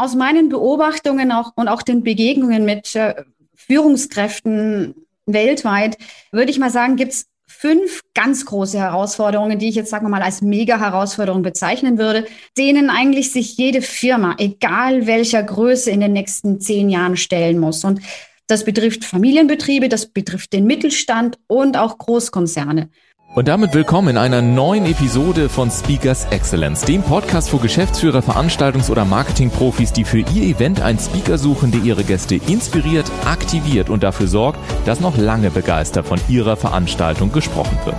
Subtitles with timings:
[0.00, 3.22] Aus meinen Beobachtungen auch und auch den Begegnungen mit äh,
[3.54, 4.94] Führungskräften
[5.26, 5.98] weltweit,
[6.32, 10.08] würde ich mal sagen, gibt es fünf ganz große Herausforderungen, die ich jetzt, sagen wir
[10.08, 12.24] mal, als Mega-Herausforderung bezeichnen würde,
[12.56, 17.84] denen eigentlich sich jede Firma, egal welcher Größe, in den nächsten zehn Jahren stellen muss.
[17.84, 18.00] Und
[18.46, 22.88] das betrifft Familienbetriebe, das betrifft den Mittelstand und auch Großkonzerne.
[23.32, 28.90] Und damit willkommen in einer neuen Episode von Speakers Excellence, dem Podcast für Geschäftsführer, Veranstaltungs-
[28.90, 34.02] oder Marketingprofis, die für ihr Event einen Speaker suchen, der ihre Gäste inspiriert, aktiviert und
[34.02, 37.94] dafür sorgt, dass noch lange begeistert von ihrer Veranstaltung gesprochen wird.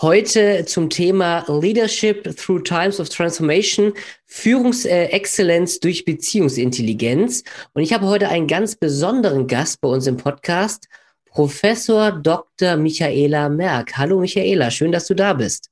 [0.00, 3.92] Heute zum Thema Leadership through Times of Transformation,
[4.24, 7.44] Führungsexzellenz durch Beziehungsintelligenz.
[7.74, 10.88] Und ich habe heute einen ganz besonderen Gast bei uns im Podcast.
[11.32, 12.76] Professor Dr.
[12.76, 13.96] Michaela Merck.
[13.96, 15.70] Hallo Michaela, schön, dass du da bist.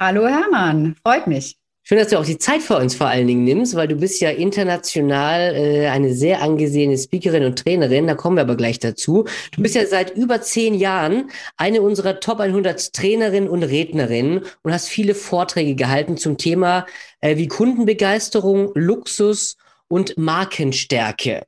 [0.00, 1.58] Hallo Hermann, freut mich.
[1.82, 4.22] Schön, dass du auch die Zeit für uns vor allen Dingen nimmst, weil du bist
[4.22, 8.06] ja international äh, eine sehr angesehene Speakerin und Trainerin.
[8.06, 9.26] Da kommen wir aber gleich dazu.
[9.50, 14.72] Du bist ja seit über zehn Jahren eine unserer Top 100 Trainerinnen und Rednerinnen und
[14.72, 16.86] hast viele Vorträge gehalten zum Thema
[17.20, 19.56] äh, wie Kundenbegeisterung, Luxus
[19.88, 21.42] und Markenstärke.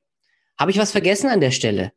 [0.59, 1.93] Habe ich was vergessen an der Stelle?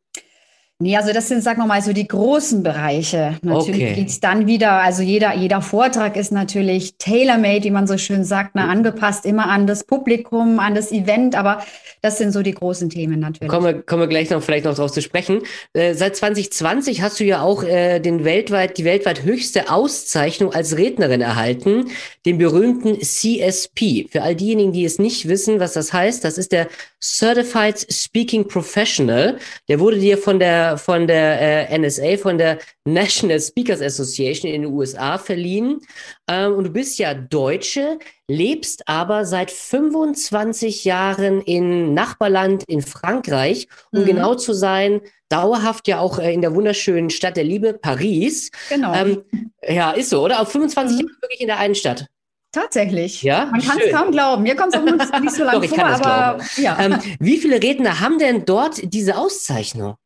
[0.80, 3.36] Nee, also das sind, sagen wir mal, so die großen Bereiche.
[3.42, 3.94] Natürlich okay.
[3.94, 8.54] geht's dann wieder, also jeder, jeder Vortrag ist natürlich tailor-made, wie man so schön sagt,
[8.54, 11.64] ne, angepasst immer an das Publikum, an das Event, aber
[12.00, 13.50] das sind so die großen Themen natürlich.
[13.50, 15.42] Kommen wir, kommen wir gleich noch vielleicht noch drauf zu sprechen.
[15.72, 20.76] Äh, seit 2020 hast du ja auch äh, den weltweit, die weltweit höchste Auszeichnung als
[20.76, 21.90] Rednerin erhalten,
[22.24, 24.06] den berühmten CSP.
[24.12, 26.68] Für all diejenigen, die es nicht wissen, was das heißt, das ist der
[27.00, 29.38] Certified Speaking Professional.
[29.68, 34.62] Der wurde dir von der von der äh, NSA, von der National Speakers Association in
[34.62, 35.80] den USA verliehen.
[36.28, 43.68] Ähm, und du bist ja Deutsche, lebst aber seit 25 Jahren in Nachbarland in Frankreich,
[43.92, 44.06] um mhm.
[44.06, 48.50] genau zu sein, dauerhaft ja auch äh, in der wunderschönen Stadt der Liebe, Paris.
[48.68, 48.94] Genau.
[48.94, 49.24] Ähm,
[49.62, 50.40] ja, ist so, oder?
[50.40, 51.00] Auf 25 mhm.
[51.02, 52.06] Jahre wirklich in der einen Stadt.
[52.52, 53.22] Tatsächlich.
[53.22, 54.42] Ja, man kann es kaum glauben.
[54.42, 56.78] Mir kommt es auch nicht so lange Doch, vor, aber ja.
[56.80, 59.96] Ähm, wie viele Redner haben denn dort diese Auszeichnung?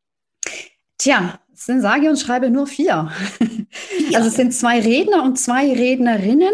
[0.99, 3.11] Tja, es sind sage und schreibe nur vier.
[4.09, 4.19] Ja.
[4.19, 6.53] Also es sind zwei Redner und zwei Rednerinnen.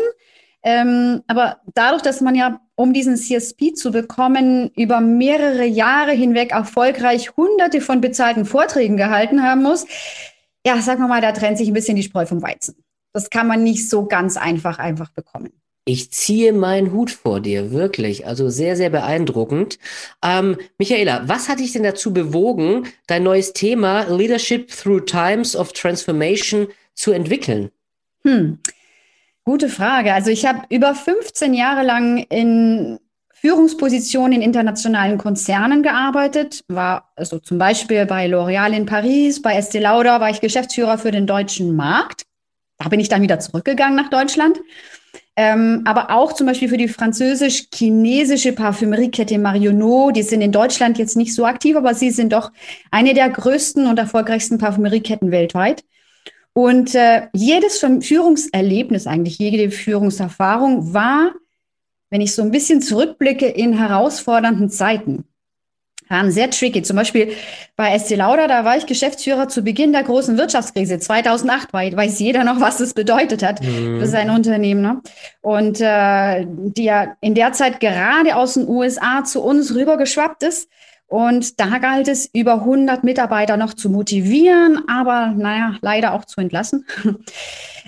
[0.62, 6.50] Ähm, aber dadurch, dass man ja, um diesen CSP zu bekommen, über mehrere Jahre hinweg
[6.50, 9.87] erfolgreich hunderte von bezahlten Vorträgen gehalten haben muss,
[10.66, 12.84] ja, sagen wir mal, da trennt sich ein bisschen die Spreu vom Weizen.
[13.12, 15.53] Das kann man nicht so ganz einfach einfach bekommen.
[15.88, 18.26] Ich ziehe meinen Hut vor dir, wirklich.
[18.26, 19.78] Also sehr, sehr beeindruckend.
[20.22, 25.72] Ähm, Michaela, was hat dich denn dazu bewogen, dein neues Thema Leadership Through Times of
[25.72, 27.71] Transformation zu entwickeln?
[28.22, 28.59] Hm.
[29.44, 30.12] Gute Frage.
[30.12, 32.99] Also ich habe über 15 Jahre lang in
[33.32, 39.81] Führungspositionen in internationalen Konzernen gearbeitet, war also zum Beispiel bei L'Oréal in Paris, bei Estée
[39.81, 42.25] Lauder war ich Geschäftsführer für den deutschen Markt.
[42.76, 44.60] Da bin ich dann wieder zurückgegangen nach Deutschland
[45.41, 50.10] ähm, aber auch zum Beispiel für die französisch-chinesische Parfümeriekette Marionneau.
[50.10, 52.50] Die sind in Deutschland jetzt nicht so aktiv, aber sie sind doch
[52.91, 55.84] eine der größten und erfolgreichsten Parfümerieketten weltweit.
[56.54, 61.31] Und äh, jedes Führungserlebnis, eigentlich jede Führungserfahrung war,
[62.10, 65.22] wenn ich so ein bisschen zurückblicke, in herausfordernden Zeiten
[66.08, 66.82] waren sehr tricky.
[66.82, 67.32] Zum Beispiel
[67.76, 71.72] bei Estee Lauder, da war ich Geschäftsführer zu Beginn der großen Wirtschaftskrise 2008.
[71.72, 74.00] Weiß jeder noch, was das bedeutet hat mhm.
[74.00, 74.82] für sein Unternehmen.
[74.82, 75.00] Ne?
[75.41, 80.69] Und äh, die ja in der Zeit gerade aus den USA zu uns rübergeschwappt ist.
[81.06, 86.38] Und da galt es, über 100 Mitarbeiter noch zu motivieren, aber naja, leider auch zu
[86.43, 86.84] entlassen.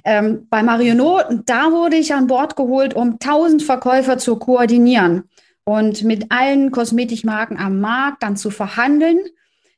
[0.06, 5.24] ähm, bei Marionneau, da wurde ich an Bord geholt, um 1000 Verkäufer zu koordinieren
[5.64, 9.18] und mit allen Kosmetikmarken am Markt dann zu verhandeln,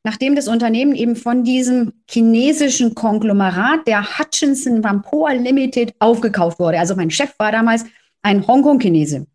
[0.05, 6.79] nachdem das Unternehmen eben von diesem chinesischen Konglomerat der Hutchinson Vampoa Limited aufgekauft wurde.
[6.79, 7.84] Also mein Chef war damals
[8.23, 9.26] ein Hongkong-Chinese.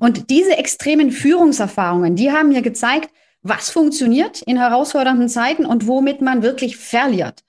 [0.00, 3.10] Und diese extremen Führungserfahrungen, die haben mir gezeigt,
[3.42, 7.44] was funktioniert in herausfordernden Zeiten und womit man wirklich verliert.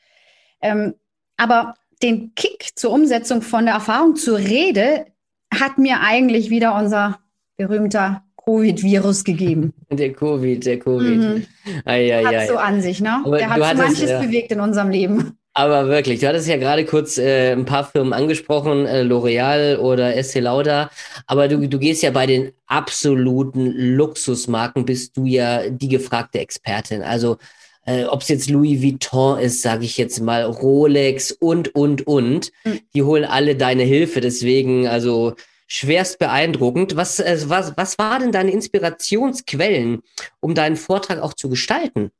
[0.62, 0.96] Ähm,
[1.38, 5.08] aber den Kick zur Umsetzung von der Erfahrung zur Rede,
[5.54, 7.20] hat mir eigentlich wieder unser
[7.58, 9.74] berühmter Covid-Virus gegeben.
[9.90, 11.18] Der Covid, der Covid.
[11.18, 11.46] Mhm.
[11.86, 12.48] Ai, ai, hat ai.
[12.48, 13.22] so an sich, ne?
[13.26, 14.22] Aber der hat so manches ja.
[14.22, 15.38] bewegt in unserem Leben.
[15.58, 20.16] Aber wirklich, du hattest ja gerade kurz äh, ein paar Firmen angesprochen, äh, L'Oreal oder
[20.16, 20.92] Estée Lauder.
[21.28, 27.02] Aber du, du gehst ja bei den absoluten Luxusmarken, bist du ja die gefragte Expertin.
[27.04, 27.38] Also
[27.86, 32.52] äh, ob es jetzt Louis Vuitton ist, sage ich jetzt mal, Rolex und, und, und.
[32.66, 32.80] Mhm.
[32.94, 34.20] Die holen alle deine Hilfe.
[34.20, 35.36] Deswegen, also
[35.68, 36.96] schwerst beeindruckend.
[36.96, 40.02] Was, äh, was, was war denn deine Inspirationsquellen,
[40.40, 42.12] um deinen Vortrag auch zu gestalten?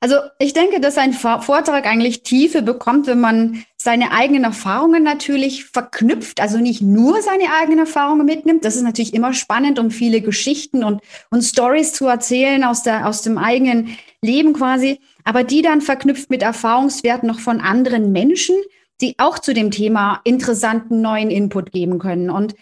[0.00, 5.64] Also ich denke, dass ein Vortrag eigentlich Tiefe bekommt, wenn man seine eigenen Erfahrungen natürlich
[5.64, 8.64] verknüpft, also nicht nur seine eigenen Erfahrungen mitnimmt.
[8.64, 11.00] Das ist natürlich immer spannend, um viele Geschichten und,
[11.30, 16.28] und Stories zu erzählen aus, der, aus dem eigenen Leben quasi, aber die dann verknüpft
[16.28, 18.54] mit Erfahrungswerten noch von anderen Menschen,
[19.00, 22.28] die auch zu dem Thema interessanten neuen Input geben können.
[22.30, 22.54] Und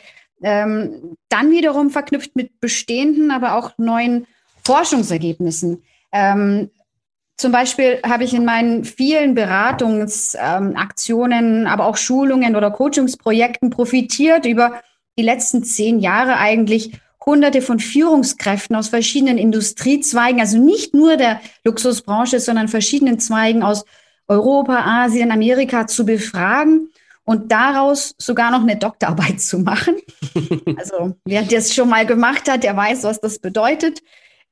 [0.43, 4.27] ähm, dann wiederum verknüpft mit bestehenden, aber auch neuen
[4.65, 5.83] Forschungsergebnissen.
[6.13, 6.71] Ähm,
[7.37, 14.45] zum Beispiel habe ich in meinen vielen Beratungsaktionen, ähm, aber auch Schulungen oder Coachingsprojekten profitiert
[14.47, 14.83] über
[15.19, 16.93] die letzten zehn Jahre eigentlich
[17.25, 23.87] hunderte von Führungskräften aus verschiedenen Industriezweigen, also nicht nur der Luxusbranche, sondern verschiedenen Zweigen aus
[24.29, 26.91] Europa, Asien, Amerika zu befragen
[27.25, 29.97] und daraus sogar noch eine Doktorarbeit zu machen.
[30.77, 34.03] Also wer das schon mal gemacht hat, der weiß, was das bedeutet.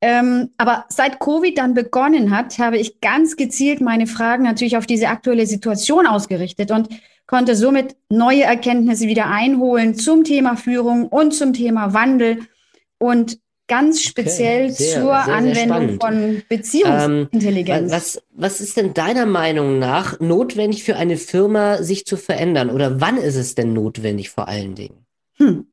[0.01, 4.87] Ähm, aber seit Covid dann begonnen hat, habe ich ganz gezielt meine Fragen natürlich auf
[4.87, 6.89] diese aktuelle Situation ausgerichtet und
[7.27, 12.47] konnte somit neue Erkenntnisse wieder einholen zum Thema Führung und zum Thema Wandel
[12.99, 13.39] und
[13.69, 17.91] ganz speziell okay, sehr, zur sehr, Anwendung sehr von Beziehungsintelligenz.
[17.93, 22.71] Ähm, was, was ist denn deiner Meinung nach notwendig für eine Firma, sich zu verändern?
[22.71, 25.07] Oder wann ist es denn notwendig vor allen Dingen?
[25.39, 25.67] Hm.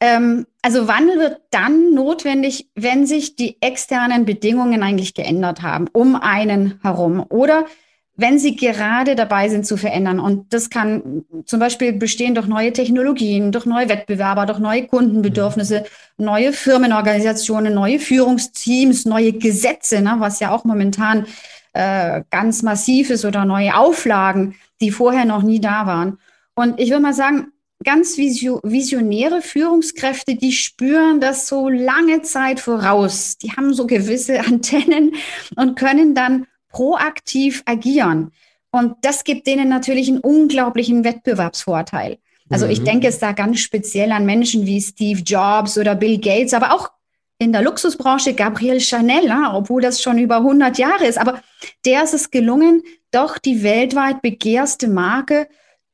[0.00, 6.16] Ähm, also Wandel wird dann notwendig, wenn sich die externen Bedingungen eigentlich geändert haben, um
[6.16, 7.24] einen herum.
[7.28, 7.66] Oder
[8.16, 10.20] wenn sie gerade dabei sind zu verändern.
[10.20, 15.84] Und das kann zum Beispiel bestehen durch neue Technologien, durch neue Wettbewerber, durch neue Kundenbedürfnisse,
[16.16, 21.26] neue Firmenorganisationen, neue Führungsteams, neue Gesetze, ne, was ja auch momentan
[21.72, 26.18] äh, ganz massiv ist oder neue Auflagen, die vorher noch nie da waren.
[26.54, 27.48] Und ich würde mal sagen,
[27.82, 33.36] ganz visionäre Führungskräfte, die spüren das so lange Zeit voraus.
[33.38, 35.16] Die haben so gewisse Antennen
[35.56, 38.32] und können dann proaktiv agieren.
[38.72, 42.18] Und das gibt denen natürlich einen unglaublichen Wettbewerbsvorteil.
[42.50, 42.72] Also mhm.
[42.72, 46.74] ich denke es da ganz speziell an Menschen wie Steve Jobs oder Bill Gates, aber
[46.74, 46.90] auch
[47.38, 51.18] in der Luxusbranche Gabriel Chanel, obwohl das schon über 100 Jahre ist.
[51.18, 51.40] Aber
[51.86, 52.82] der ist es gelungen,
[53.12, 55.48] doch die weltweit begehrste Marke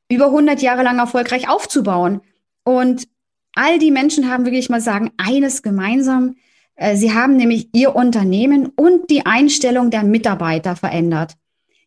[0.09, 2.21] über 100 Jahre lang erfolgreich aufzubauen.
[2.63, 3.07] Und
[3.53, 6.35] all die Menschen haben wirklich mal sagen, eines gemeinsam.
[6.81, 11.33] Äh, sie haben nämlich ihr Unternehmen und die Einstellung der Mitarbeiter verändert,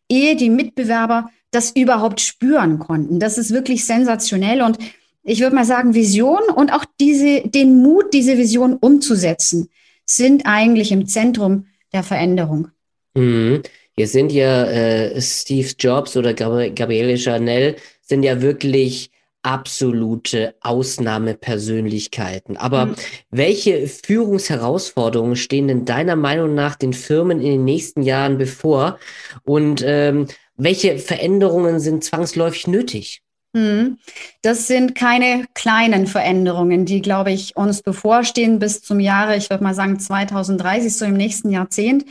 [0.09, 3.19] ehe die Mitbewerber das überhaupt spüren konnten.
[3.19, 4.77] Das ist wirklich sensationell und
[5.23, 9.69] ich würde mal sagen, Vision und auch diese, den Mut, diese Vision umzusetzen,
[10.05, 12.69] sind eigentlich im Zentrum der Veränderung.
[13.15, 13.63] Mhm.
[13.97, 19.09] Hier sind ja äh, Steve Jobs oder Gabriele Chanel sind ja wirklich
[19.45, 22.57] absolute Ausnahmepersönlichkeiten.
[22.57, 22.95] Aber mhm.
[23.29, 28.97] welche Führungsherausforderungen stehen denn deiner Meinung nach den Firmen in den nächsten Jahren bevor?
[29.43, 33.21] Und ähm, welche Veränderungen sind zwangsläufig nötig?
[33.53, 33.99] Mhm.
[34.41, 39.63] Das sind keine kleinen Veränderungen, die, glaube ich, uns bevorstehen bis zum Jahre, ich würde
[39.63, 42.05] mal sagen 2030, so im nächsten Jahrzehnt.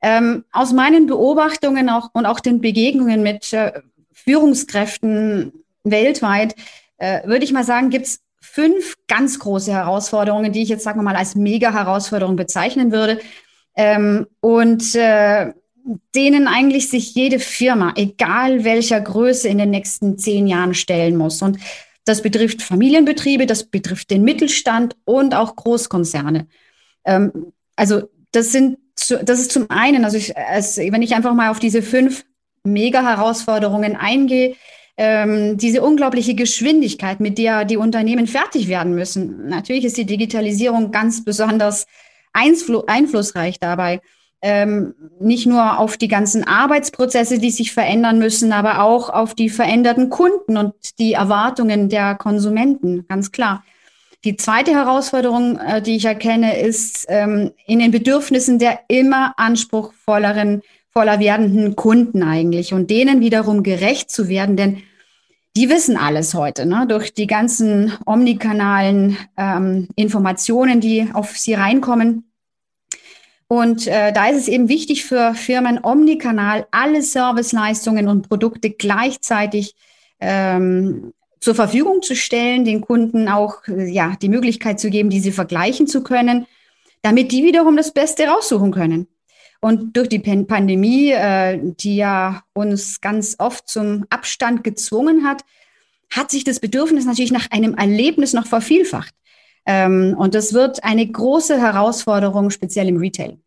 [0.00, 3.72] Ähm, aus meinen Beobachtungen auch und auch den Begegnungen mit äh,
[4.12, 6.54] Führungskräften weltweit,
[6.96, 10.98] äh, würde ich mal sagen, gibt es fünf ganz große Herausforderungen, die ich jetzt, sagen
[10.98, 13.20] wir mal, als Mega-Herausforderung bezeichnen würde.
[13.76, 15.52] Ähm, und äh,
[16.14, 21.42] denen eigentlich sich jede Firma, egal welcher Größe, in den nächsten zehn Jahren stellen muss.
[21.42, 21.58] Und
[22.04, 26.46] das betrifft Familienbetriebe, das betrifft den Mittelstand und auch Großkonzerne.
[27.04, 28.78] Ähm, also das sind,
[29.22, 32.24] das ist zum einen, also ich, als, wenn ich einfach mal auf diese fünf
[32.62, 34.56] Mega-Herausforderungen eingehe,
[34.96, 39.48] ähm, diese unglaubliche Geschwindigkeit, mit der die Unternehmen fertig werden müssen.
[39.48, 41.86] Natürlich ist die Digitalisierung ganz besonders
[42.32, 44.00] einflussreich dabei.
[44.42, 49.48] Ähm, nicht nur auf die ganzen Arbeitsprozesse, die sich verändern müssen, aber auch auf die
[49.48, 53.64] veränderten Kunden und die Erwartungen der Konsumenten, ganz klar.
[54.24, 60.60] Die zweite Herausforderung, äh, die ich erkenne, ist ähm, in den Bedürfnissen der immer anspruchsvolleren
[60.96, 64.56] voller werdenden Kunden eigentlich und denen wiederum gerecht zu werden.
[64.56, 64.82] Denn
[65.56, 66.86] die wissen alles heute, ne?
[66.88, 72.30] durch die ganzen omnikanalen ähm, Informationen, die auf sie reinkommen.
[73.48, 79.74] Und äh, da ist es eben wichtig für Firmen, omnikanal alle Serviceleistungen und Produkte gleichzeitig
[80.20, 85.86] ähm, zur Verfügung zu stellen, den Kunden auch ja, die Möglichkeit zu geben, diese vergleichen
[85.88, 86.46] zu können,
[87.02, 89.08] damit die wiederum das Beste raussuchen können.
[89.64, 95.42] Und durch die Pandemie, äh, die ja uns ganz oft zum Abstand gezwungen hat,
[96.10, 99.14] hat sich das Bedürfnis natürlich nach einem Erlebnis noch vervielfacht.
[99.64, 103.38] Ähm, und das wird eine große Herausforderung, speziell im Retail.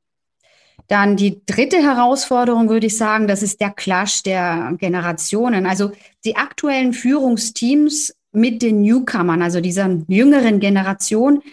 [0.88, 5.68] Dann die dritte Herausforderung, würde ich sagen, das ist der Clash der Generationen.
[5.68, 5.92] Also
[6.26, 11.44] die aktuellen Führungsteams mit den Newcomern, also dieser jüngeren Generation,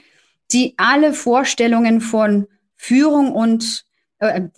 [0.53, 3.85] die alle Vorstellungen von Führung und
[4.29, 4.49] äh,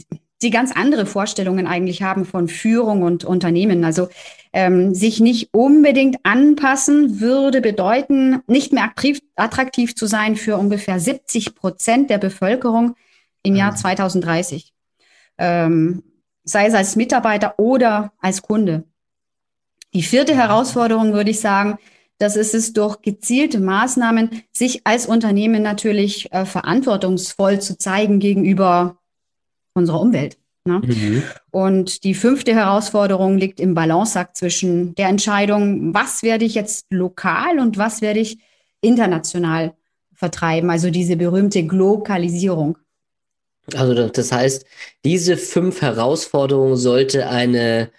[0.43, 3.85] die ganz andere Vorstellungen eigentlich haben von Führung und Unternehmen.
[3.85, 4.09] Also
[4.53, 11.01] ähm, sich nicht unbedingt anpassen würde bedeuten, nicht mehr attraktiv, attraktiv zu sein für ungefähr
[11.01, 12.97] 70 Prozent der Bevölkerung
[13.43, 14.73] im Jahr 2030.
[14.73, 14.73] Mhm.
[15.39, 16.03] Ähm,
[16.45, 18.85] sei es als Mitarbeiter oder als Kunde.
[19.95, 21.79] Die vierte Herausforderung würde ich sagen,
[22.19, 28.99] das ist es durch gezielte Maßnahmen, sich als Unternehmen natürlich äh, verantwortungsvoll zu zeigen gegenüber
[29.77, 30.39] unserer Umwelt.
[30.65, 30.81] Ne?
[30.85, 31.23] Mhm.
[31.51, 37.59] Und die fünfte Herausforderung liegt im Balanceakt zwischen der Entscheidung, was werde ich jetzt lokal
[37.59, 38.39] und was werde ich
[38.81, 39.75] international
[40.13, 42.79] vertreiben, also diese berühmte Glokalisierung.
[43.75, 44.65] Also das heißt,
[45.05, 47.91] diese fünf Herausforderungen sollte eine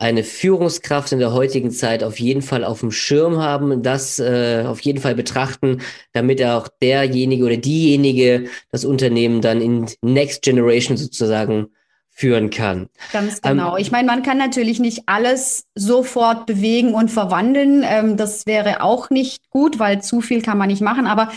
[0.00, 4.64] eine Führungskraft in der heutigen Zeit auf jeden Fall auf dem Schirm haben, das äh,
[4.66, 10.96] auf jeden Fall betrachten, damit auch derjenige oder diejenige das Unternehmen dann in Next Generation
[10.96, 11.68] sozusagen
[12.08, 12.88] führen kann.
[13.12, 13.76] Ganz ähm, genau.
[13.76, 17.84] Ähm, ich meine, man kann natürlich nicht alles sofort bewegen und verwandeln.
[17.86, 21.06] Ähm, das wäre auch nicht gut, weil zu viel kann man nicht machen.
[21.06, 21.30] Aber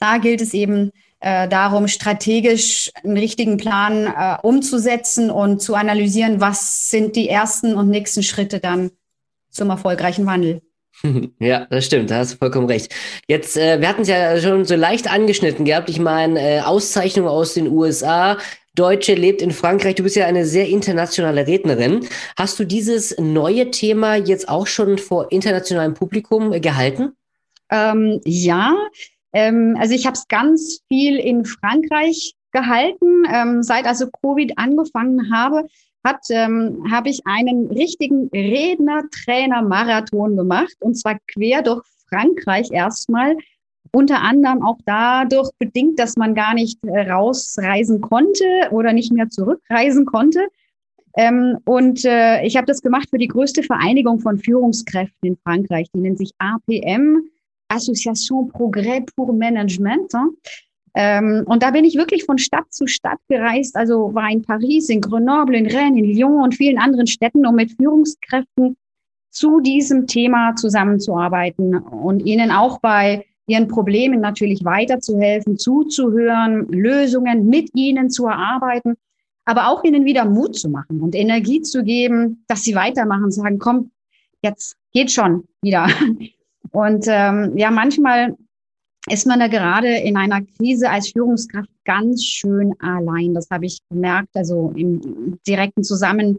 [0.00, 0.90] da gilt es eben,
[1.20, 7.74] äh, darum, strategisch einen richtigen Plan äh, umzusetzen und zu analysieren, was sind die ersten
[7.74, 8.90] und nächsten Schritte dann
[9.50, 10.62] zum erfolgreichen Wandel.
[11.38, 12.94] Ja, das stimmt, da hast du vollkommen recht.
[13.26, 15.88] Jetzt, äh, wir hatten es ja schon so leicht angeschnitten gehabt.
[15.88, 18.36] Ich meine, äh, Auszeichnung aus den USA,
[18.74, 19.94] Deutsche lebt in Frankreich.
[19.94, 22.06] Du bist ja eine sehr internationale Rednerin.
[22.36, 27.12] Hast du dieses neue Thema jetzt auch schon vor internationalem Publikum gehalten?
[27.70, 28.74] Ähm, ja,
[29.32, 33.24] ähm, also ich habe es ganz viel in Frankreich gehalten.
[33.32, 35.68] Ähm, seit also Covid angefangen habe,
[36.30, 43.36] ähm, habe ich einen richtigen Redner-Trainer-Marathon gemacht und zwar quer durch Frankreich erstmal.
[43.92, 49.28] Unter anderem auch dadurch bedingt, dass man gar nicht äh, rausreisen konnte oder nicht mehr
[49.28, 50.46] zurückreisen konnte.
[51.16, 55.88] Ähm, und äh, ich habe das gemacht für die größte Vereinigung von Führungskräften in Frankreich.
[55.92, 57.29] Die nennt sich APM.
[57.70, 60.12] Association Progrès pour Management.
[60.94, 64.88] Ähm, und da bin ich wirklich von Stadt zu Stadt gereist, also war in Paris,
[64.88, 68.76] in Grenoble, in Rennes, in Lyon und vielen anderen Städten, um mit Führungskräften
[69.30, 77.70] zu diesem Thema zusammenzuarbeiten und ihnen auch bei ihren Problemen natürlich weiterzuhelfen, zuzuhören, Lösungen mit
[77.74, 78.96] ihnen zu erarbeiten,
[79.44, 83.58] aber auch ihnen wieder Mut zu machen und Energie zu geben, dass sie weitermachen, sagen,
[83.58, 83.90] komm,
[84.42, 85.86] jetzt geht schon wieder.
[86.72, 88.36] Und ähm, ja, manchmal
[89.08, 93.34] ist man da gerade in einer Krise als Führungskraft ganz schön allein.
[93.34, 96.38] Das habe ich gemerkt, also im direkten Zusammensein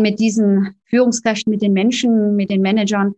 [0.00, 3.14] mit diesen Führungskräften, mit den Menschen, mit den Managern.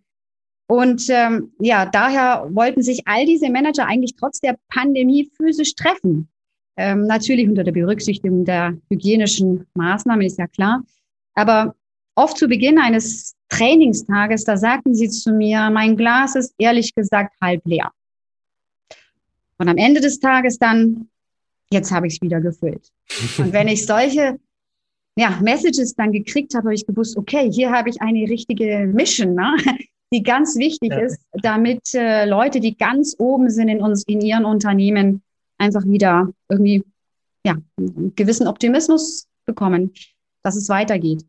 [0.69, 6.29] Und ähm, ja, daher wollten sich all diese Manager eigentlich trotz der Pandemie physisch treffen.
[6.77, 10.83] Ähm, natürlich unter der Berücksichtigung der hygienischen Maßnahmen, ist ja klar.
[11.35, 11.75] Aber
[12.17, 17.35] oft zu Beginn eines Trainingstages, da sagten sie zu mir, mein Glas ist ehrlich gesagt
[17.41, 17.93] halb leer.
[19.59, 21.09] Und am Ende des Tages dann,
[21.71, 22.91] jetzt habe ich es wieder gefüllt.
[23.39, 24.39] Und wenn ich solche
[25.17, 29.35] ja, Messages dann gekriegt habe, habe ich gewusst, okay, hier habe ich eine richtige Mission,
[29.35, 29.57] ne?
[30.13, 31.01] die ganz wichtig ja.
[31.01, 35.23] ist, damit äh, Leute, die ganz oben sind in uns, in ihren Unternehmen,
[35.59, 36.85] einfach wieder irgendwie
[37.45, 39.93] ja, einen gewissen Optimismus bekommen,
[40.43, 41.25] dass es weitergeht.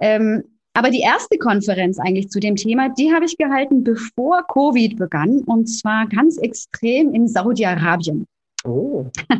[0.00, 4.96] Ähm, aber die erste Konferenz eigentlich zu dem Thema, die habe ich gehalten, bevor Covid
[4.96, 8.26] begann, und zwar ganz extrem in Saudi-Arabien.
[8.64, 9.06] Oh.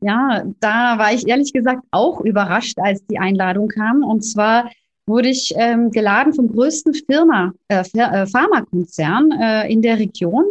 [0.00, 4.04] Ja, da war ich ehrlich gesagt auch überrascht, als die Einladung kam.
[4.04, 4.70] Und zwar
[5.06, 10.44] wurde ich ähm, geladen vom größten Firma, äh, äh Pharmakonzern äh, in der Region,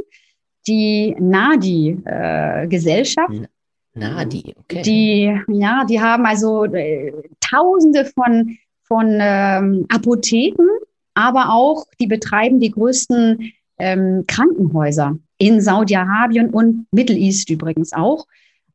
[0.65, 3.31] die Nadi-Gesellschaft.
[3.31, 3.45] Äh,
[3.93, 4.81] Nadi, okay.
[4.81, 8.57] Die, ja, die haben also äh, Tausende von
[8.93, 10.67] von ähm, Apotheken
[11.13, 18.25] aber auch die betreiben die größten ähm, Krankenhäuser in Saudi-Arabien und Middle East übrigens auch.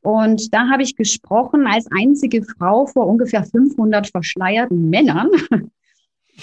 [0.03, 5.31] Und da habe ich gesprochen als einzige Frau vor ungefähr 500 verschleierten Männern.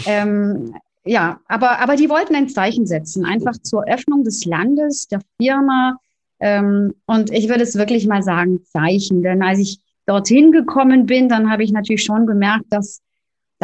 [0.06, 5.22] ähm, ja, aber, aber die wollten ein Zeichen setzen, einfach zur Öffnung des Landes, der
[5.40, 5.98] Firma.
[6.40, 9.22] Ähm, und ich würde es wirklich mal sagen, Zeichen.
[9.22, 13.02] Denn als ich dorthin gekommen bin, dann habe ich natürlich schon gemerkt, dass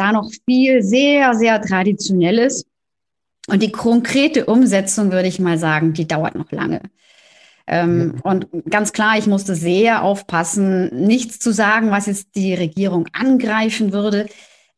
[0.02, 2.66] da noch viel sehr, sehr traditionell ist.
[3.48, 6.80] Und die konkrete Umsetzung, würde ich mal sagen, die dauert noch lange.
[7.66, 8.30] Ähm, ja.
[8.30, 13.92] Und ganz klar, ich musste sehr aufpassen, nichts zu sagen, was jetzt die Regierung angreifen
[13.92, 14.26] würde.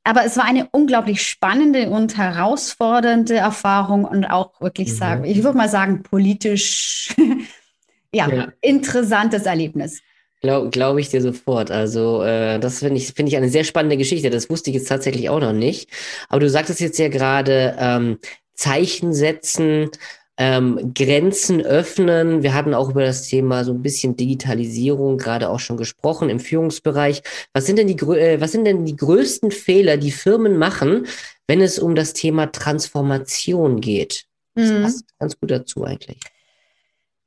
[0.03, 4.97] Aber es war eine unglaublich spannende und herausfordernde Erfahrung und auch wirklich mhm.
[4.97, 7.15] sagen, ich würde mal sagen, politisch
[8.13, 10.03] ja, ja, interessantes Erlebnis.
[10.45, 11.71] Glaube glaub ich dir sofort.
[11.71, 14.29] Also, äh, das finde ich, finde ich eine sehr spannende Geschichte.
[14.29, 15.89] Das wusste ich jetzt tatsächlich auch noch nicht.
[16.29, 18.19] Aber du sagtest jetzt ja gerade, ähm,
[18.53, 19.91] Zeichen setzen,
[20.37, 22.43] ähm, Grenzen öffnen.
[22.43, 26.41] Wir hatten auch über das Thema so ein bisschen Digitalisierung gerade auch schon gesprochen im
[26.41, 27.23] Führungsbereich.
[27.55, 31.07] Was sind denn die, äh, was sind denn die größten Fehler, die Firmen machen,
[31.47, 34.27] wenn es um das Thema Transformation geht?
[34.55, 34.83] Das mhm.
[34.83, 36.21] passt ganz gut dazu eigentlich.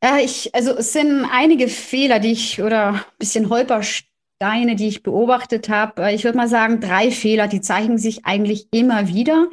[0.04, 5.02] Ja, ich, also es sind einige Fehler, die ich oder ein bisschen Holpersteine, die ich
[5.02, 6.12] beobachtet habe.
[6.12, 9.48] Ich würde mal sagen, drei Fehler, die zeigen sich eigentlich immer wieder.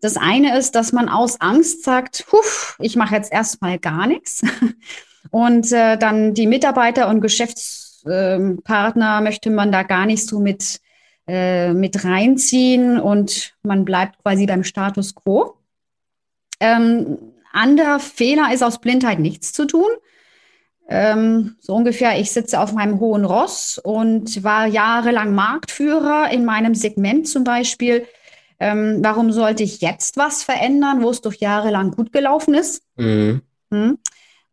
[0.00, 2.24] Das eine ist, dass man aus Angst sagt,
[2.78, 4.42] ich mache jetzt erstmal gar nichts.
[5.30, 10.80] Und äh, dann die Mitarbeiter und Geschäftspartner äh, möchte man da gar nicht so mit,
[11.26, 15.54] äh, mit reinziehen und man bleibt quasi beim Status quo.
[16.60, 17.18] Ähm,
[17.56, 19.90] anderer Fehler ist aus Blindheit nichts zu tun.
[20.88, 26.74] Ähm, so ungefähr, ich sitze auf meinem hohen Ross und war jahrelang Marktführer in meinem
[26.76, 28.06] Segment zum Beispiel
[28.58, 32.82] ähm, warum sollte ich jetzt was verändern, wo es doch jahrelang gut gelaufen ist?
[32.96, 33.42] Mhm.
[33.70, 33.98] Hm.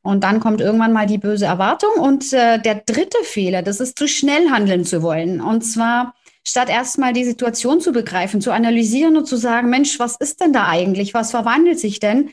[0.02, 1.92] Und dann kommt irgendwann mal die böse Erwartung.
[1.98, 5.40] Und äh, der dritte Fehler, das ist zu schnell handeln zu wollen.
[5.40, 6.14] Und zwar
[6.44, 10.52] statt erstmal die Situation zu begreifen, zu analysieren und zu sagen, Mensch, was ist denn
[10.52, 11.14] da eigentlich?
[11.14, 12.32] Was verwandelt sich denn?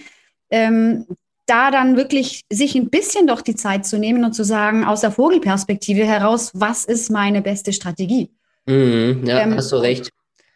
[0.50, 1.06] Ähm,
[1.50, 5.00] da dann wirklich sich ein bisschen doch die Zeit zu nehmen und zu sagen, aus
[5.00, 8.30] der Vogelperspektive heraus, was ist meine beste Strategie?
[8.66, 10.10] Mhm, ja, ähm, hast du recht.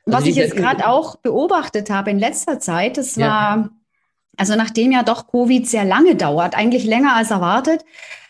[0.07, 3.71] Also Was ich jetzt gerade auch beobachtet habe in letzter Zeit, das war, ja.
[4.37, 7.85] also nachdem ja doch Covid sehr lange dauert, eigentlich länger als erwartet,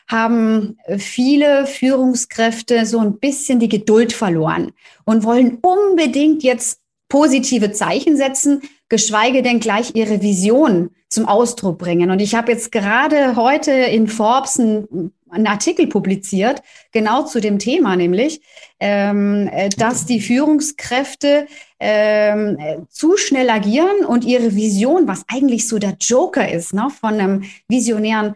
[0.09, 4.73] haben viele Führungskräfte so ein bisschen die Geduld verloren
[5.05, 12.11] und wollen unbedingt jetzt positive Zeichen setzen, geschweige denn gleich ihre Vision zum Ausdruck bringen.
[12.11, 17.59] Und ich habe jetzt gerade heute in Forbes ein einen Artikel publiziert, genau zu dem
[17.59, 18.41] Thema, nämlich,
[18.81, 21.47] ähm, äh, dass die Führungskräfte
[21.81, 27.15] ähm, zu schnell agieren und ihre Vision, was eigentlich so der Joker ist, ne, von
[27.15, 28.35] einem visionären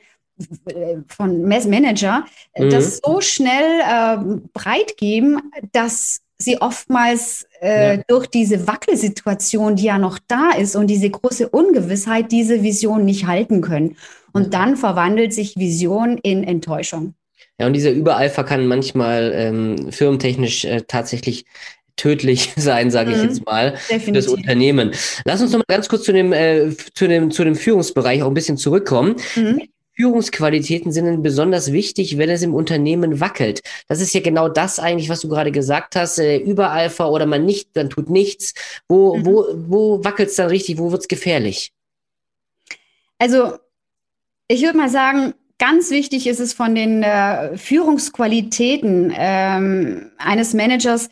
[0.67, 2.71] äh, von Manager, äh, mhm.
[2.71, 8.03] das so schnell äh, breit geben, dass sie oftmals äh, ja.
[8.07, 13.27] durch diese Wackelsituation, die ja noch da ist und diese große Ungewissheit, diese Vision nicht
[13.27, 13.97] halten können.
[14.33, 17.15] Und dann verwandelt sich Vision in Enttäuschung.
[17.59, 21.45] Ja, und dieser Übereifer kann manchmal ähm, firmentechnisch äh, tatsächlich
[21.97, 24.05] tödlich sein, sage ich mhm, jetzt mal, definitiv.
[24.05, 24.93] für das Unternehmen.
[25.25, 28.29] Lass uns noch mal ganz kurz zu dem, äh, zu dem, zu dem Führungsbereich auch
[28.29, 29.17] ein bisschen zurückkommen.
[29.35, 29.63] Mhm.
[29.99, 33.63] Führungsqualitäten sind besonders wichtig, wenn es im Unternehmen wackelt.
[33.89, 36.19] Das ist ja genau das eigentlich, was du gerade gesagt hast.
[36.19, 38.55] Äh, Übereifer oder man nicht, dann tut nichts.
[38.89, 39.27] Wo, mhm.
[39.27, 40.79] wo, wo wackelt es dann richtig?
[40.79, 41.73] Wo wird es gefährlich?
[43.19, 43.55] Also
[44.47, 51.11] ich würde mal sagen, ganz wichtig ist es von den äh, Führungsqualitäten ähm, eines Managers,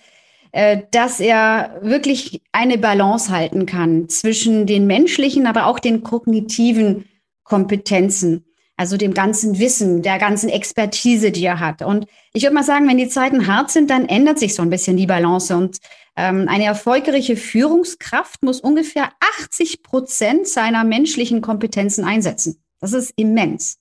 [0.53, 7.09] äh, dass er wirklich eine Balance halten kann zwischen den menschlichen, aber auch den kognitiven
[7.43, 8.45] Kompetenzen,
[8.77, 11.83] also dem ganzen Wissen, der ganzen Expertise, die er hat.
[11.83, 14.71] Und ich würde mal sagen, wenn die Zeiten hart sind, dann ändert sich so ein
[14.71, 15.57] bisschen die Balance.
[15.57, 15.79] Und
[16.17, 19.11] ähm, eine erfolgreiche Führungskraft muss ungefähr
[19.41, 22.63] 80 Prozent seiner menschlichen Kompetenzen einsetzen.
[22.81, 23.79] Das ist immens.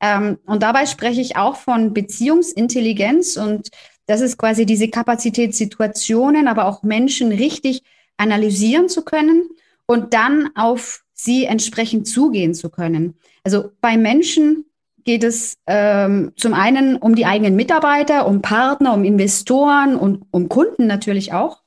[0.00, 3.70] Ähm, und dabei spreche ich auch von Beziehungsintelligenz und
[4.06, 7.82] das ist quasi diese Kapazität, Situationen, aber auch Menschen richtig
[8.16, 9.48] analysieren zu können
[9.86, 13.14] und dann auf sie entsprechend zugehen zu können.
[13.44, 14.64] Also bei Menschen
[15.04, 20.48] geht es ähm, zum einen um die eigenen Mitarbeiter, um Partner, um Investoren und um
[20.48, 21.60] Kunden natürlich auch.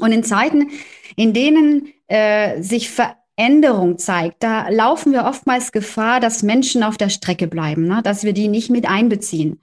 [0.00, 0.70] Und in Zeiten,
[1.16, 6.96] in denen äh, sich Veränderungen Änderung zeigt, da laufen wir oftmals Gefahr, dass Menschen auf
[6.96, 8.00] der Strecke bleiben, ne?
[8.04, 9.60] dass wir die nicht mit einbeziehen.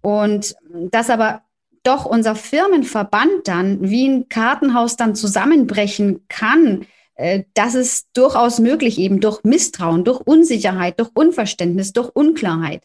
[0.00, 0.56] Und
[0.90, 1.42] dass aber
[1.82, 8.98] doch unser Firmenverband dann wie ein Kartenhaus dann zusammenbrechen kann, äh, das ist durchaus möglich,
[8.98, 12.82] eben durch Misstrauen, durch Unsicherheit, durch Unverständnis, durch Unklarheit.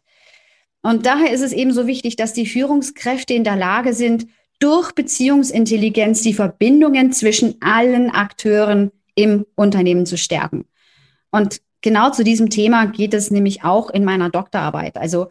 [0.81, 4.27] Und daher ist es eben so wichtig, dass die Führungskräfte in der Lage sind,
[4.59, 10.65] durch Beziehungsintelligenz die Verbindungen zwischen allen Akteuren im Unternehmen zu stärken.
[11.31, 14.97] Und genau zu diesem Thema geht es nämlich auch in meiner Doktorarbeit.
[14.97, 15.29] Also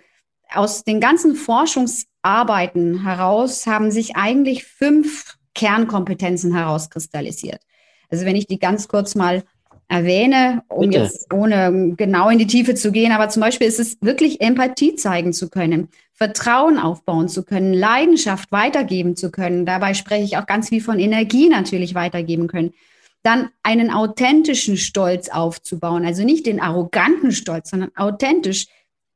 [0.50, 7.60] aus den ganzen Forschungsarbeiten heraus haben sich eigentlich fünf Kernkompetenzen herauskristallisiert.
[8.10, 9.42] Also wenn ich die ganz kurz mal
[9.88, 11.04] erwähne, um Bitte.
[11.04, 14.94] jetzt ohne genau in die Tiefe zu gehen, aber zum Beispiel ist es wirklich Empathie
[14.94, 19.64] zeigen zu können, Vertrauen aufbauen zu können, Leidenschaft weitergeben zu können.
[19.64, 22.74] Dabei spreche ich auch ganz viel von Energie natürlich weitergeben können.
[23.22, 28.66] Dann einen authentischen Stolz aufzubauen, also nicht den arroganten Stolz, sondern authentisch,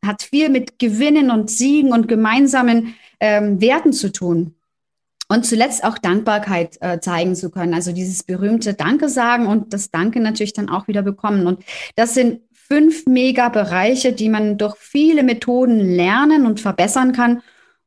[0.04, 4.54] hat viel mit Gewinnen und Siegen und gemeinsamen ähm, Werten zu tun.
[5.32, 7.72] Und zuletzt auch Dankbarkeit äh, zeigen zu können.
[7.72, 11.46] Also dieses berühmte Danke sagen und das Danke natürlich dann auch wieder bekommen.
[11.46, 11.64] Und
[11.96, 17.40] das sind fünf Mega-Bereiche, die man durch viele Methoden lernen und verbessern kann.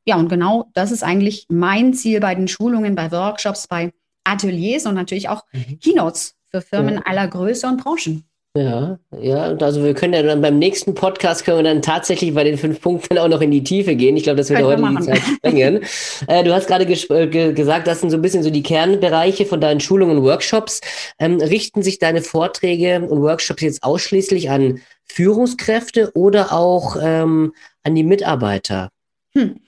[0.04, 3.92] Ja, und genau das ist eigentlich mein Ziel bei den Schulungen, bei Workshops, bei
[4.24, 5.78] Ateliers und natürlich auch mhm.
[5.78, 7.02] Keynotes für Firmen ja.
[7.04, 8.25] aller Größe und Branchen.
[8.56, 12.32] Ja, ja, und also wir können ja dann beim nächsten Podcast können wir dann tatsächlich
[12.32, 14.16] bei den fünf Punkten auch noch in die Tiefe gehen.
[14.16, 15.82] Ich glaube, das wird heute wir die Zeit sprengen.
[16.26, 19.60] äh, du hast gerade äh, gesagt, das sind so ein bisschen so die Kernbereiche von
[19.60, 20.80] deinen Schulungen und Workshops.
[21.18, 27.94] Ähm, richten sich deine Vorträge und Workshops jetzt ausschließlich an Führungskräfte oder auch ähm, an
[27.94, 28.88] die Mitarbeiter?
[29.34, 29.60] Hm.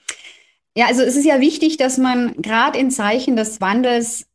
[0.75, 4.27] Ja, also es ist ja wichtig, dass man gerade in Zeichen des Wandels,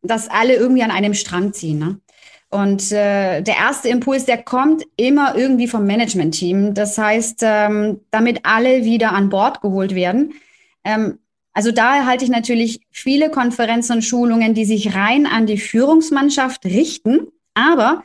[0.00, 1.78] dass alle irgendwie an einem Strang ziehen.
[1.78, 2.00] Ne?
[2.50, 6.74] Und äh, der erste Impuls, der kommt immer irgendwie vom Management-Team.
[6.74, 10.34] Das heißt, ähm, damit alle wieder an Bord geholt werden.
[10.84, 11.20] Ähm,
[11.52, 16.64] also daher halte ich natürlich viele Konferenzen und Schulungen, die sich rein an die Führungsmannschaft
[16.64, 18.02] richten, aber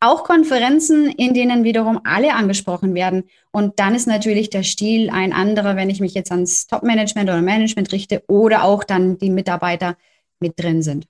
[0.00, 3.24] auch Konferenzen, in denen wiederum alle angesprochen werden.
[3.50, 7.42] Und dann ist natürlich der Stil ein anderer, wenn ich mich jetzt ans Top-Management oder
[7.42, 9.96] Management richte oder auch dann die Mitarbeiter
[10.38, 11.06] mit drin sind.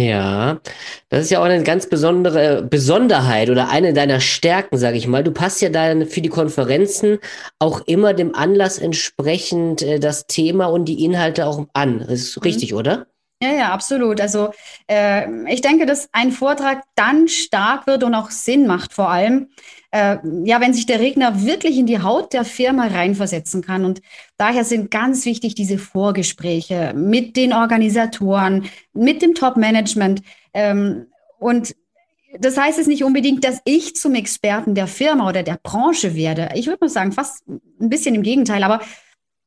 [0.00, 0.60] Ja,
[1.08, 5.24] das ist ja auch eine ganz besondere Besonderheit oder eine deiner Stärken, sage ich mal.
[5.24, 7.18] Du passt ja dann für die Konferenzen
[7.58, 11.98] auch immer dem Anlass entsprechend äh, das Thema und die Inhalte auch an.
[11.98, 12.42] Das ist mhm.
[12.44, 13.08] richtig, oder?
[13.42, 14.20] Ja, ja, absolut.
[14.20, 14.52] Also
[14.88, 19.48] äh, ich denke, dass ein Vortrag dann stark wird und auch Sinn macht, vor allem,
[19.90, 23.84] äh, ja, wenn sich der Redner wirklich in die Haut der Firma reinversetzen kann.
[23.84, 24.00] Und
[24.36, 30.22] daher sind ganz wichtig diese Vorgespräche mit den Organisatoren, mit dem Top-Management.
[30.52, 31.06] Ähm,
[31.38, 31.74] und
[32.38, 36.50] das heißt es nicht unbedingt, dass ich zum Experten der Firma oder der Branche werde.
[36.54, 38.80] Ich würde mal sagen, fast ein bisschen im Gegenteil, aber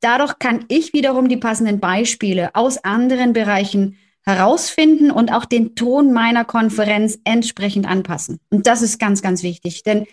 [0.01, 6.11] Dadurch kann ich wiederum die passenden Beispiele aus anderen Bereichen herausfinden und auch den Ton
[6.11, 8.39] meiner Konferenz entsprechend anpassen.
[8.49, 10.05] Und das ist ganz, ganz wichtig, denn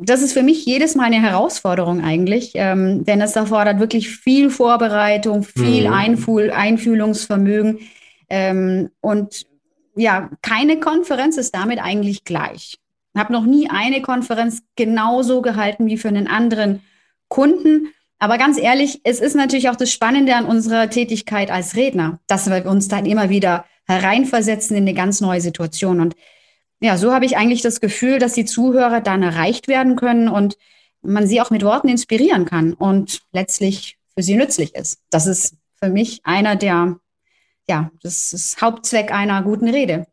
[0.00, 4.50] das ist für mich jedes Mal eine Herausforderung eigentlich, ähm, denn es erfordert wirklich viel
[4.50, 5.94] Vorbereitung, viel mhm.
[5.94, 7.80] Einfühl Einfühlungsvermögen
[8.28, 9.46] ähm, und
[9.94, 12.78] ja, keine Konferenz ist damit eigentlich gleich.
[13.14, 16.82] Ich habe noch nie eine Konferenz genauso gehalten wie für einen anderen
[17.28, 17.88] Kunden.
[18.18, 22.48] Aber ganz ehrlich, es ist natürlich auch das Spannende an unserer Tätigkeit als Redner, dass
[22.48, 26.00] wir uns dann immer wieder hereinversetzen in eine ganz neue Situation.
[26.00, 26.14] Und
[26.82, 30.58] ja, so habe ich eigentlich das Gefühl, dass die Zuhörer dann erreicht werden können und
[31.00, 34.98] man sie auch mit Worten inspirieren kann und letztlich für sie nützlich ist.
[35.10, 36.96] Das ist für mich einer der,
[37.68, 40.06] ja, das ist Hauptzweck einer guten Rede.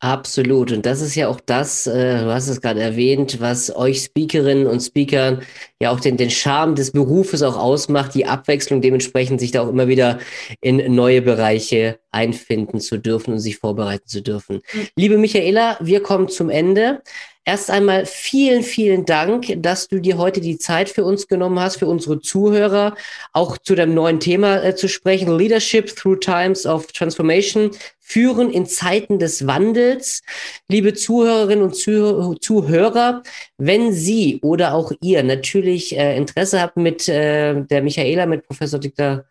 [0.00, 0.72] Absolut.
[0.72, 4.66] Und das ist ja auch das, äh, du hast es gerade erwähnt, was euch Speakerinnen
[4.66, 5.40] und Speakern
[5.80, 9.68] ja auch den, den Charme des Berufes auch ausmacht, die Abwechslung dementsprechend sich da auch
[9.70, 10.18] immer wieder
[10.60, 14.62] in neue Bereiche einfinden zu dürfen und sich vorbereiten zu dürfen.
[14.72, 14.88] Mhm.
[14.96, 17.02] Liebe Michaela, wir kommen zum Ende.
[17.46, 21.76] Erst einmal vielen, vielen Dank, dass du dir heute die Zeit für uns genommen hast,
[21.76, 22.96] für unsere Zuhörer,
[23.34, 25.36] auch zu deinem neuen Thema äh, zu sprechen.
[25.36, 27.70] Leadership through Times of Transformation.
[28.00, 30.22] Führen in Zeiten des Wandels.
[30.68, 33.22] Liebe Zuhörerinnen und Zuh Zuhörer,
[33.58, 38.78] wenn Sie oder auch ihr natürlich äh, Interesse habt mit äh, der Michaela, mit Professor
[38.78, 39.24] Dr.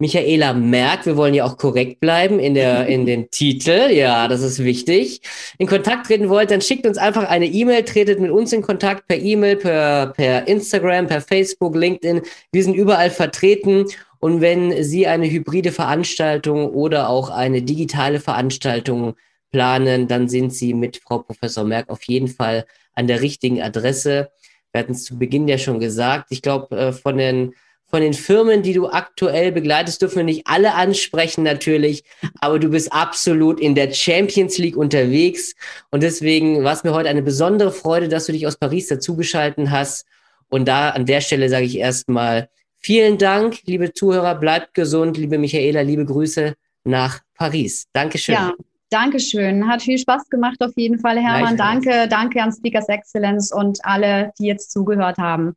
[0.00, 3.90] Michaela Merck, wir wollen ja auch korrekt bleiben in der, in den Titel.
[3.92, 5.20] Ja, das ist wichtig.
[5.58, 9.06] In Kontakt treten wollt, dann schickt uns einfach eine E-Mail, tretet mit uns in Kontakt
[9.06, 12.22] per E-Mail, per, per Instagram, per Facebook, LinkedIn.
[12.50, 13.86] Wir sind überall vertreten.
[14.20, 19.14] Und wenn Sie eine hybride Veranstaltung oder auch eine digitale Veranstaltung
[19.50, 24.30] planen, dann sind Sie mit Frau Professor Merck auf jeden Fall an der richtigen Adresse.
[24.72, 26.26] Wir hatten es zu Beginn ja schon gesagt.
[26.30, 27.54] Ich glaube, äh, von den
[27.90, 32.04] von den Firmen, die du aktuell begleitest, dürfen wir nicht alle ansprechen natürlich,
[32.40, 35.54] aber du bist absolut in der Champions League unterwegs
[35.90, 39.70] und deswegen war es mir heute eine besondere Freude, dass du dich aus Paris dazugeschalten
[39.70, 40.06] hast
[40.48, 42.48] und da an der Stelle sage ich erstmal
[42.78, 47.86] vielen Dank, liebe Zuhörer, bleibt gesund, liebe Michaela, liebe Grüße nach Paris.
[47.92, 48.34] Dankeschön.
[48.34, 48.52] Ja.
[48.90, 49.68] Dankeschön.
[49.68, 51.56] Hat viel Spaß gemacht auf jeden Fall, Hermann.
[51.56, 55.54] Danke, danke an Speakers Excellence und alle, die jetzt zugehört haben.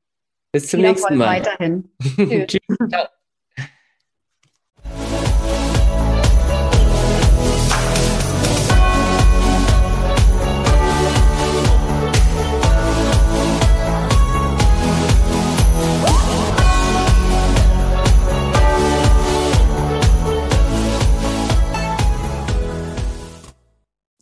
[0.53, 1.41] Bis zum nächsten Mal.
[1.41, 1.89] Weiterhin.
[2.47, 2.61] Tschüss.
[2.89, 3.07] Ciao.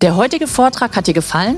[0.01, 1.57] Der heutige Vortrag hat dir gefallen?